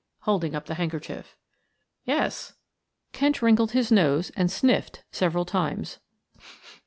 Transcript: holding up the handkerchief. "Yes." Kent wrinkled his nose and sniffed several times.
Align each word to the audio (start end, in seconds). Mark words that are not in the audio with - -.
holding 0.21 0.55
up 0.55 0.65
the 0.65 0.73
handkerchief. 0.73 1.35
"Yes." 2.05 2.53
Kent 3.13 3.43
wrinkled 3.43 3.73
his 3.73 3.91
nose 3.91 4.31
and 4.31 4.49
sniffed 4.49 5.03
several 5.11 5.45
times. 5.45 5.99